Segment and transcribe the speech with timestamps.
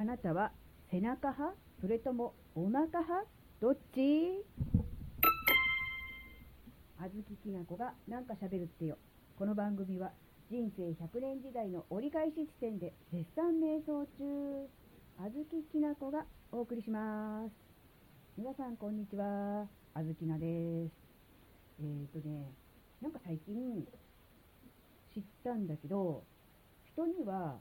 [0.00, 0.52] あなたは
[0.92, 1.56] 背中派？
[1.80, 3.26] それともお腹派？
[3.60, 4.44] どっち？
[7.00, 8.96] あずききなこがなんか喋るってよ。
[9.36, 10.12] この番組は
[10.52, 14.68] 人生100年時代の折り返し地点で絶賛瞑想中、
[15.18, 17.50] あずききなこがお送りします。
[18.36, 19.66] 皆さんこんにちは。
[19.94, 20.92] あずきなです。
[21.80, 22.52] えーとね、
[23.02, 23.84] なんか最近
[25.12, 26.22] 知ったんだけど、
[26.84, 27.56] 人には、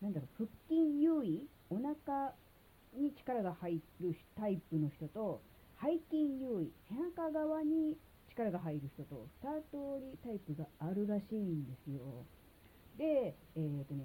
[0.00, 1.48] なんだろう、腹筋優位？
[1.72, 2.34] お腹
[2.92, 5.40] に力が入るタイプの人と、
[5.80, 7.96] 背筋優位、背中側に
[8.28, 12.26] 力が入る人と、2通りタイプがあるらしいんですよ。
[12.98, 14.04] で、えーとね、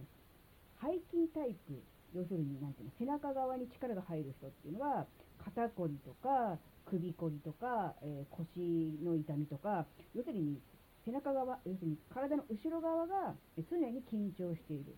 [0.79, 1.83] 背筋タイプ、
[2.15, 5.05] 要するに、なんていうの、背中側に力が入る人っていうのは、
[5.43, 10.61] 肩こりとか、首こりとか、えー、腰の痛みとか、要するに、
[11.03, 13.35] 背中側、要するに体の後ろ側が
[13.69, 14.95] 常に緊張している。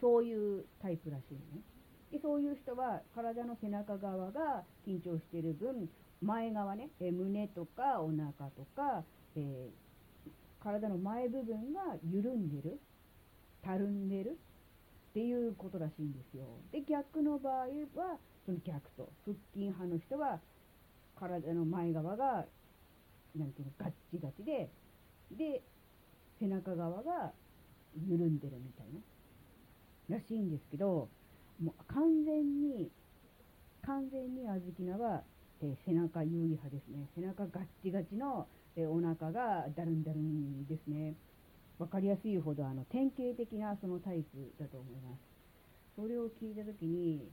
[0.00, 1.62] そういうタイプらしいのね。
[2.10, 5.88] で、そういう人は体の背中側が緊張している分、
[6.22, 9.04] 前側ね、え胸とかお腹とか、
[9.36, 12.78] えー、体の前部分が緩んでる、
[13.62, 14.38] たるんでる
[15.10, 16.44] っていうことらしいんですよ。
[16.72, 20.40] で、逆の場合は、その逆と、腹筋派の人は
[21.18, 22.46] 体の前側が、
[23.36, 24.70] なんていうの、ガッチガチで、
[25.36, 25.62] で、
[26.38, 27.32] 背中側が
[28.06, 29.00] 緩んでるみたいな、
[30.08, 31.08] らしいんですけど、
[31.62, 32.90] もう完全に、
[33.82, 35.22] 完全にあずきなは、
[35.60, 37.08] えー、背中優位派ですね。
[37.14, 41.14] 背中ガッチガチの、えー、お腹がだるんだるんですね。
[41.78, 45.22] わかりやすいほど、あの、典型的なそのタイプだと思います。
[45.96, 47.28] それを聞いたときに、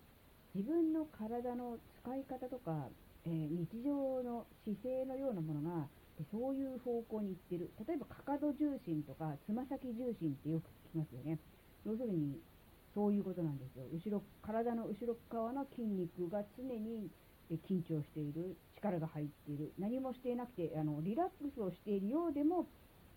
[0.53, 2.88] 自分の体の使い方とか、
[3.26, 5.88] えー、日常の姿勢のようなものが、
[6.31, 7.72] そういう方向に行ってる。
[7.88, 11.40] 例えば、かかと重心とか、つま先重心ってよく聞きますよね。
[11.86, 12.40] 要するに、
[12.95, 13.83] そういうことなんですよ。
[13.93, 17.11] 後ろ、体の後ろ側の筋肉が常に
[17.67, 22.67] 緊張している、力が入っている、何もしていなくて、あの、リラックスをしているようでも、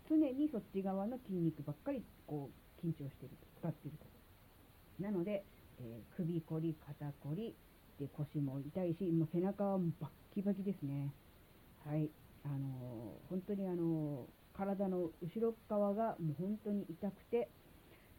[0.09, 2.49] 常にそっち側の筋肉ばっかり、こ
[2.83, 5.03] う、緊張していると、使っていると。
[5.03, 5.45] なので、
[5.79, 7.55] えー、首こり、肩こり、
[7.99, 11.13] で、腰も痛いし、もう背中はバッキバキですね。
[11.85, 12.09] はい。
[12.43, 17.49] あのー、本当にあのー、体の後ろ側がもう本当に痛くて、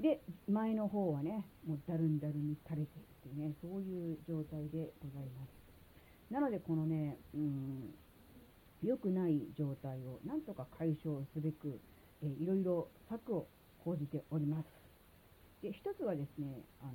[0.01, 6.33] で、前の方はね、もうだるんだるに垂れているっていうね、そういう状態でございます。
[6.33, 7.95] なので、このね、うん、
[8.83, 11.79] 良くない状態をなんとか解消すべく、
[12.23, 13.47] えー、いろいろ策を
[13.85, 14.67] 講じております。
[15.63, 16.93] で、一つはですね、あの、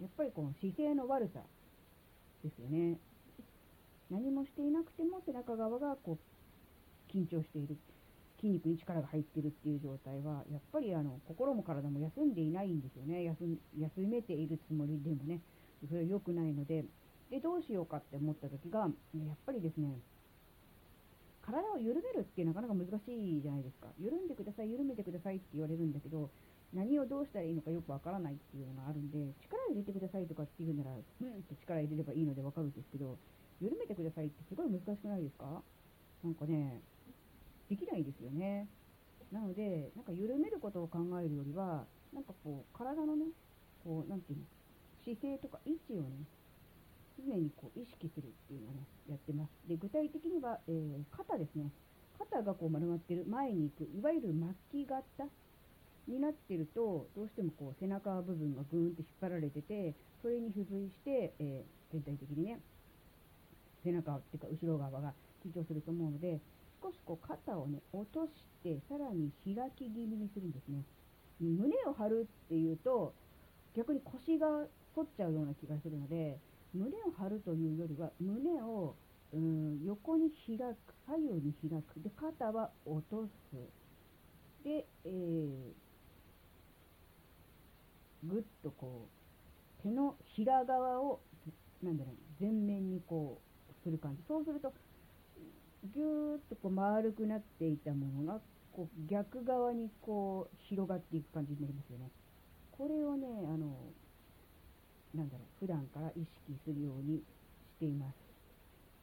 [0.00, 1.40] やっぱりこの姿勢の悪さ
[2.42, 2.98] ですよね。
[4.08, 7.76] 何もしていなくても背中側がこう、緊張している。
[8.36, 13.24] 筋肉に力が入ってるっていう状態は、やっぱりあの、心も体も休んでいないんですよね。
[13.24, 15.40] 休、休めているつもりでもね、
[15.88, 16.84] それは良くないので、
[17.30, 18.90] で、どうしようかって思った時が、やっ
[19.44, 19.98] ぱりですね、
[21.42, 23.88] 体を緩めるってなかなか難しいじゃないですか。
[24.00, 26.30] 緩んでください、緩めてくださいって言われるんだけど、
[26.74, 31.02] 何をどうしたらいいのかよくわからないっていうのがあるんで、力入れてくださいとかっていうなら、うんっ
[31.42, 33.16] て力入れればいいのでわかるんですけど、
[33.60, 35.62] 緩めてくださいってすごい難しくないですか？
[36.24, 36.82] なんかね、
[37.68, 38.68] できないですよね。
[39.32, 43.26] なので、なんか緩めることを考えるよりは、なんかこう、体のね、
[43.84, 44.44] こう、なんていうの、
[45.04, 46.26] 姿勢とか位置をね、
[47.18, 49.68] 常にこう意識するっていうのをね、やってます。
[49.68, 51.70] で、具体的には、えー、肩ですね。
[52.18, 55.04] 肩がこう丸まってる、前に行く、いわゆる巻き型
[56.06, 62.60] になってると、どうしてもこう背中部分がぐーんって引っ張られてて、それに付随して、えー、全体的にね、
[63.84, 65.12] 背中っていうか後ろ側が
[65.44, 66.40] 緊張すると思うので、
[66.86, 68.30] 少しこう肩をね、落とし
[68.62, 70.84] て、さらに開き気味にするんですね。
[71.40, 73.12] 胸を張るっていうと、
[73.74, 74.46] 逆に腰が
[74.94, 76.38] 反っちゃうような気がするので、
[76.72, 78.94] 胸を張るというよりは、胸を
[79.32, 80.76] うん横に開く、
[81.06, 82.00] 左右に開く。
[82.00, 83.30] で、肩は落とす。
[84.62, 85.72] で、えー、
[88.30, 89.08] ぐっとこ
[89.80, 91.18] う、手のひら側を、
[91.82, 94.22] なんだろう、前面にこう、する感じ。
[94.28, 94.72] そうすると、
[95.94, 98.40] ぎゅーっとこう丸くなっていたものが、
[98.72, 102.10] こう逆側にこう広がっていく感じになりますよね。
[102.72, 103.76] これをね、あの、
[105.14, 107.22] なんだろう、普段から意識するようにし
[107.78, 108.14] ています。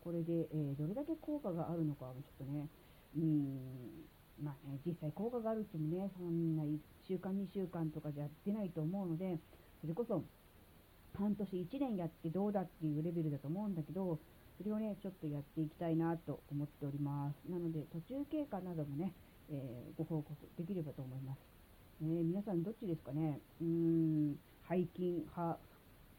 [0.03, 2.67] これで、えー、どれだけ効果があるのかはちょっとね、
[3.17, 4.05] うん、
[4.43, 6.77] まあね、実際効果があるってもね、そんな1
[7.07, 9.39] 週間、2週間とかじゃ出ないと思うので、
[9.81, 10.23] それこそ
[11.17, 14.19] 半年、1年やってどうだっていうレベルだと思うんだけど、
[14.57, 17.51] それをね、ちょっとやっていきたいなと思っております。
[17.51, 19.13] なので、途中経過などもね、
[19.49, 21.39] えー、ご報告できればと思います。
[22.01, 23.39] えー、皆さんどっちですかね？
[23.61, 24.39] うーん、
[24.69, 25.59] 背筋派、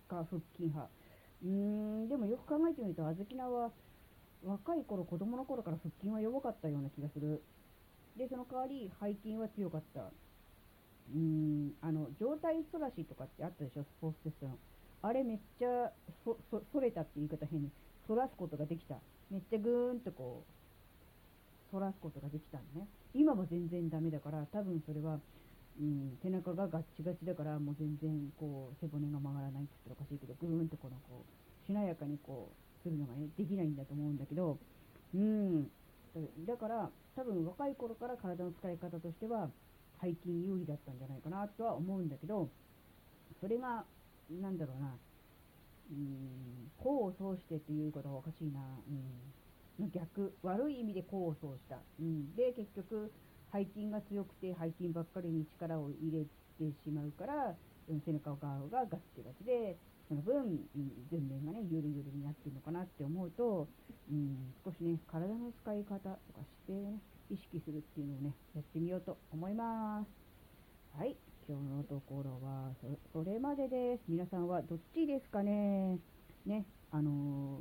[0.09, 0.91] か腹筋派。
[1.45, 1.49] うー
[2.07, 3.71] ん、でもよく考えてみると、あずきなは
[4.45, 7.43] 若い頃、子供の頃から腹筋は弱かったような気がする。
[8.17, 10.03] で、その代わり背筋は強かった。
[10.03, 14.59] うーん、あの、上体反らしとかってあったでしょ、スポーツテストの。
[15.03, 15.93] あれめっちゃ、
[16.25, 17.71] そ、そ、それたって言い方変に、
[18.07, 18.97] 反らすことができた。
[19.31, 20.45] めっちゃぐーんとこ
[21.73, 22.87] う、反らすことができたのね。
[23.15, 25.19] 今は全然ダメだから、多分それは、
[25.81, 34.59] うん、背中がガッチガチだから、もう全然こう、背骨が曲がらないって言ったらおかしいけど、ぐーんとこのこう、しなやかにこう、するのがね、できないんだと思うんだけど、
[35.15, 35.71] うん、
[36.47, 39.49] だから、多分若い頃から体の使い方としては、
[40.03, 42.49] 背筋有利だったんじゃないかなとは思うんだけど、
[43.41, 43.85] それが、
[44.31, 44.95] なんだろうな、
[45.91, 48.61] うん、功を奏してっていうことはおかしいな、
[49.79, 51.79] うん、逆、悪い意味で功を奏した。
[52.01, 53.13] うん、で、結局、
[53.53, 57.55] 背筋が強くて背筋ばっかりに力を入れてしまうから、
[58.05, 59.77] 背中側がガッチガチで、
[60.09, 60.61] その分、
[61.11, 63.69] 前面がね、ゆるゆるになってるのかなって思うと、
[64.11, 66.19] うん、少しね、体の使い方とか
[66.67, 67.01] 姿勢をね、
[67.31, 70.09] 意識するっていうのをね、やってみようと思います。
[70.99, 71.17] はい、
[71.47, 72.73] 今日のところは
[73.13, 74.05] それまでです。
[74.09, 75.99] 皆さんはどっちですかね？
[76.47, 77.61] ね、あの、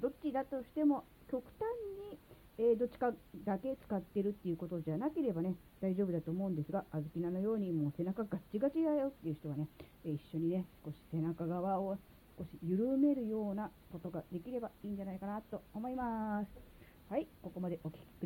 [0.00, 1.66] どっちだとしても、極端
[2.12, 2.18] に、
[2.58, 3.12] えー、どっちか
[3.44, 9.66] だけ使ってるっていうことじゃなければね、大丈夫だと思うんですが、あずきなのようにもう背中ガッチガチだよっていう人はね、
[10.04, 11.96] え、一緒にね、少し背中側を
[12.38, 16.48] 少し緩めるようなことができればいいんじゃないかなと思います。
[17.10, 18.00] はい、ここまでお聴き